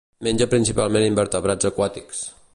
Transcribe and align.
Menja 0.27 0.47
principalment 0.53 1.05
invertebrats 1.11 1.71
aquàtics. 1.73 2.25